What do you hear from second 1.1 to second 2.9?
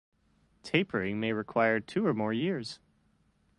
may require two or more years.